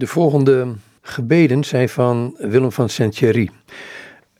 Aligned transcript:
De 0.00 0.06
volgende 0.06 0.74
gebeden 1.02 1.64
zijn 1.64 1.88
van 1.88 2.34
Willem 2.38 2.72
van 2.72 2.88
Saint-Thierry. 2.88 3.50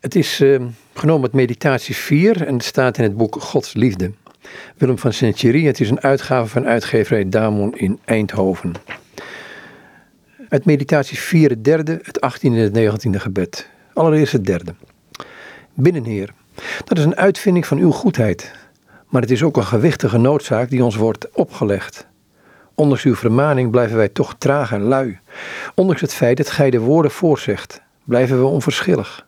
Het 0.00 0.14
is 0.14 0.40
uh, 0.40 0.60
genomen 0.94 1.22
uit 1.22 1.32
Meditatie 1.32 1.94
4 1.94 2.46
en 2.46 2.54
het 2.54 2.64
staat 2.64 2.98
in 2.98 3.04
het 3.04 3.16
boek 3.16 3.42
Gods 3.42 3.74
Liefde. 3.74 4.12
Willem 4.76 4.98
van 4.98 5.12
Saint-Thierry, 5.12 5.64
het 5.64 5.80
is 5.80 5.90
een 5.90 6.00
uitgave 6.00 6.48
van 6.48 6.66
uitgeverij 6.66 7.28
Damon 7.28 7.76
in 7.76 7.98
Eindhoven. 8.04 8.72
Uit 10.48 10.64
Meditatie 10.64 11.18
4, 11.18 11.50
het 11.50 11.64
derde, 11.64 12.00
het 12.02 12.18
18e 12.18 12.42
en 12.42 12.52
het 12.52 13.06
19e 13.06 13.20
gebed. 13.20 13.68
Allereerst 13.92 14.32
het 14.32 14.44
derde. 14.44 14.74
Binnenheer, 15.74 16.30
dat 16.84 16.98
is 16.98 17.04
een 17.04 17.16
uitvinding 17.16 17.66
van 17.66 17.78
uw 17.78 17.90
goedheid, 17.90 18.52
maar 19.08 19.22
het 19.22 19.30
is 19.30 19.42
ook 19.42 19.56
een 19.56 19.64
gewichtige 19.64 20.18
noodzaak 20.18 20.70
die 20.70 20.84
ons 20.84 20.96
wordt 20.96 21.30
opgelegd. 21.32 22.06
Ondanks 22.78 23.04
uw 23.04 23.14
vermaning 23.14 23.70
blijven 23.70 23.96
wij 23.96 24.08
toch 24.08 24.34
traag 24.38 24.72
en 24.72 24.82
lui. 24.82 25.18
Ondanks 25.74 26.00
het 26.00 26.14
feit 26.14 26.36
dat 26.36 26.50
gij 26.50 26.70
de 26.70 26.78
woorden 26.78 27.10
voorzegt, 27.10 27.82
blijven 28.04 28.38
we 28.38 28.44
onverschillig. 28.44 29.26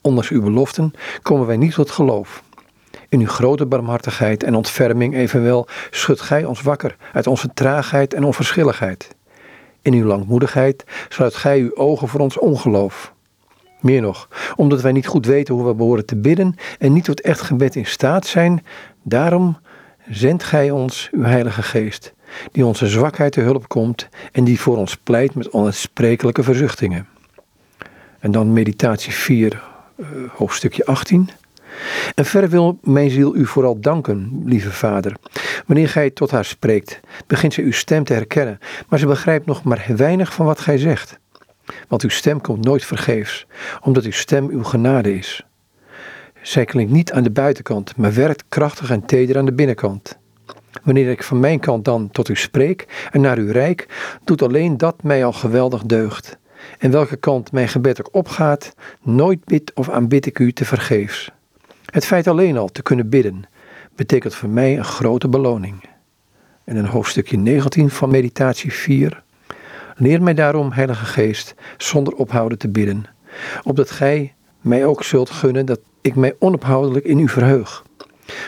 Ondanks 0.00 0.28
uw 0.28 0.42
beloften 0.42 0.92
komen 1.22 1.46
wij 1.46 1.56
niet 1.56 1.74
tot 1.74 1.90
geloof. 1.90 2.42
In 3.08 3.20
uw 3.20 3.26
grote 3.26 3.66
barmhartigheid 3.66 4.42
en 4.42 4.54
ontferming 4.54 5.14
evenwel 5.14 5.66
schudt 5.90 6.20
gij 6.20 6.44
ons 6.44 6.62
wakker 6.62 6.96
uit 7.12 7.26
onze 7.26 7.50
traagheid 7.54 8.14
en 8.14 8.24
onverschilligheid. 8.24 9.08
In 9.82 9.94
uw 9.94 10.04
langmoedigheid 10.04 10.84
sluit 11.08 11.34
gij 11.34 11.60
uw 11.60 11.76
ogen 11.76 12.08
voor 12.08 12.20
ons 12.20 12.38
ongeloof. 12.38 13.12
Meer 13.80 14.00
nog, 14.00 14.28
omdat 14.56 14.80
wij 14.80 14.92
niet 14.92 15.06
goed 15.06 15.26
weten 15.26 15.54
hoe 15.54 15.66
we 15.66 15.74
behoren 15.74 16.06
te 16.06 16.16
bidden 16.16 16.54
en 16.78 16.92
niet 16.92 17.04
tot 17.04 17.20
echt 17.20 17.40
gebed 17.40 17.76
in 17.76 17.86
staat 17.86 18.26
zijn, 18.26 18.64
daarom 19.02 19.58
zendt 20.10 20.44
gij 20.44 20.70
ons 20.70 21.08
uw 21.12 21.22
Heilige 21.22 21.62
Geest, 21.62 22.14
die 22.52 22.66
onze 22.66 22.86
zwakheid 22.86 23.32
te 23.32 23.40
hulp 23.40 23.68
komt 23.68 24.08
en 24.32 24.44
die 24.44 24.60
voor 24.60 24.76
ons 24.76 24.96
pleit 24.96 25.34
met 25.34 25.50
onuitsprekelijke 25.50 26.42
verzuchtingen. 26.42 27.06
En 28.18 28.30
dan 28.30 28.52
meditatie 28.52 29.12
4, 29.12 29.62
uh, 29.96 30.06
hoofdstukje 30.36 30.86
18. 30.86 31.30
En 32.14 32.24
verder 32.24 32.50
wil 32.50 32.78
mijn 32.82 33.10
ziel 33.10 33.36
u 33.36 33.46
vooral 33.46 33.80
danken, 33.80 34.42
lieve 34.44 34.72
vader. 34.72 35.16
Wanneer 35.66 35.88
gij 35.88 36.10
tot 36.10 36.30
haar 36.30 36.44
spreekt, 36.44 37.00
begint 37.26 37.54
ze 37.54 37.62
uw 37.62 37.72
stem 37.72 38.04
te 38.04 38.12
herkennen, 38.12 38.58
maar 38.88 38.98
ze 38.98 39.06
begrijpt 39.06 39.46
nog 39.46 39.62
maar 39.62 39.86
weinig 39.96 40.32
van 40.32 40.46
wat 40.46 40.60
gij 40.60 40.78
zegt. 40.78 41.18
Want 41.88 42.02
uw 42.02 42.08
stem 42.08 42.40
komt 42.40 42.64
nooit 42.64 42.84
vergeefs, 42.84 43.46
omdat 43.80 44.04
uw 44.04 44.12
stem 44.12 44.48
uw 44.48 44.62
genade 44.62 45.14
is. 45.14 45.46
Zij 46.42 46.64
klinkt 46.64 46.92
niet 46.92 47.12
aan 47.12 47.22
de 47.22 47.30
buitenkant, 47.30 47.96
maar 47.96 48.14
werkt 48.14 48.44
krachtig 48.48 48.90
en 48.90 49.06
teder 49.06 49.38
aan 49.38 49.44
de 49.44 49.52
binnenkant. 49.52 50.18
Wanneer 50.82 51.10
ik 51.10 51.22
van 51.22 51.40
mijn 51.40 51.60
kant 51.60 51.84
dan 51.84 52.10
tot 52.10 52.28
u 52.28 52.36
spreek 52.36 53.08
en 53.10 53.20
naar 53.20 53.38
uw 53.38 53.52
rijk, 53.52 53.86
doet 54.24 54.42
alleen 54.42 54.76
dat 54.76 55.02
mij 55.02 55.24
al 55.24 55.32
geweldig 55.32 55.82
deugt. 55.82 56.38
En 56.78 56.90
welke 56.90 57.16
kant 57.16 57.52
mijn 57.52 57.68
gebed 57.68 58.00
ook 58.00 58.14
opgaat, 58.14 58.74
nooit 59.02 59.44
bid 59.44 59.72
of 59.74 59.88
aanbid 59.88 60.26
ik 60.26 60.38
u 60.38 60.52
te 60.52 60.64
vergeefs. 60.64 61.30
Het 61.84 62.04
feit 62.04 62.26
alleen 62.26 62.56
al 62.56 62.68
te 62.68 62.82
kunnen 62.82 63.08
bidden, 63.08 63.44
betekent 63.96 64.34
voor 64.34 64.48
mij 64.48 64.76
een 64.76 64.84
grote 64.84 65.28
beloning. 65.28 65.84
En 66.64 66.76
een 66.76 66.86
hoofdstukje 66.86 67.36
19 67.38 67.90
van 67.90 68.10
meditatie 68.10 68.72
4. 68.72 69.22
Leer 69.94 70.22
mij 70.22 70.34
daarom, 70.34 70.72
Heilige 70.72 71.04
Geest, 71.04 71.54
zonder 71.76 72.14
ophouden 72.14 72.58
te 72.58 72.68
bidden, 72.68 73.04
opdat 73.62 73.90
Gij 73.90 74.34
mij 74.60 74.86
ook 74.86 75.04
zult 75.04 75.30
gunnen 75.30 75.66
dat 75.66 75.80
ik 76.00 76.14
mij 76.14 76.34
onophoudelijk 76.38 77.04
in 77.04 77.18
u 77.18 77.28
verheug. 77.28 77.84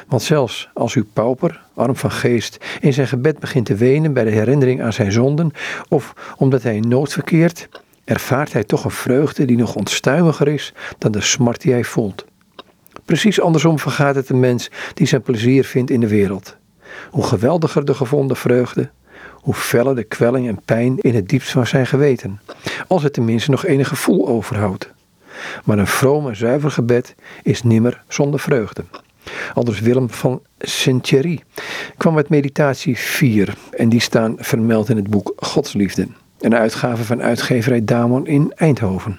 Want 0.09 0.23
zelfs 0.23 0.71
als 0.75 0.95
uw 0.95 1.05
pauper, 1.13 1.61
arm 1.75 1.97
van 1.97 2.11
geest, 2.11 2.65
in 2.81 2.93
zijn 2.93 3.09
gebed 3.09 3.39
begint 3.39 3.67
te 3.67 3.75
wenen 3.75 4.13
bij 4.13 4.25
de 4.25 4.31
herinnering 4.31 4.83
aan 4.83 4.93
zijn 4.93 5.13
zonden, 5.13 5.51
of 5.89 6.35
omdat 6.37 6.63
hij 6.63 6.77
in 6.77 6.89
nood 6.89 7.13
verkeert, 7.13 7.69
ervaart 8.05 8.53
hij 8.53 8.65
toch 8.65 8.85
een 8.85 8.91
vreugde 8.91 9.45
die 9.45 9.57
nog 9.57 9.75
onstuimiger 9.75 10.49
is 10.49 10.73
dan 10.99 11.13
de 11.13 11.21
smart 11.21 11.61
die 11.61 11.73
hij 11.73 11.85
voelt. 11.85 12.25
Precies 13.05 13.41
andersom 13.41 13.79
vergaat 13.79 14.15
het 14.15 14.29
een 14.29 14.41
mens 14.41 14.71
die 14.95 15.07
zijn 15.07 15.23
plezier 15.23 15.65
vindt 15.65 15.91
in 15.91 16.01
de 16.01 16.09
wereld. 16.09 16.57
Hoe 17.11 17.25
geweldiger 17.25 17.85
de 17.85 17.95
gevonden 17.95 18.37
vreugde, 18.37 18.91
hoe 19.33 19.55
feller 19.55 19.95
de 19.95 20.05
kwelling 20.05 20.49
en 20.49 20.61
pijn 20.65 20.99
in 20.99 21.15
het 21.15 21.29
diepst 21.29 21.51
van 21.51 21.67
zijn 21.67 21.87
geweten, 21.87 22.41
als 22.89 23.03
het 23.03 23.13
tenminste 23.13 23.51
nog 23.51 23.67
enig 23.67 23.89
gevoel 23.89 24.29
overhoudt. 24.29 24.93
Maar 25.65 25.79
een 25.79 25.87
vroom 25.87 26.29
en 26.29 26.37
zuiver 26.37 26.71
gebed 26.71 27.15
is 27.43 27.63
nimmer 27.63 28.03
zonder 28.09 28.41
vreugde. 28.41 28.85
Aldus 29.55 29.81
Willem 29.81 30.11
van 30.11 30.43
Saint-Thierry 30.59 31.41
kwam 31.97 32.15
met 32.15 32.29
meditatie 32.29 32.99
4 32.99 33.55
en 33.71 33.89
die 33.89 34.01
staan 34.01 34.35
vermeld 34.39 34.89
in 34.89 34.97
het 34.97 35.11
boek 35.11 35.33
Godsliefde, 35.37 36.07
een 36.41 36.55
uitgave 36.55 37.05
van 37.05 37.23
uitgeverij 37.23 37.85
Damon 37.85 38.27
in 38.27 38.53
Eindhoven. 38.57 39.19